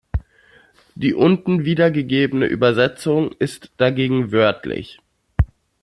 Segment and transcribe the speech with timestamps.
[0.95, 4.97] Die unten wiedergegebene Übersetzung ist dagegen wörtlich.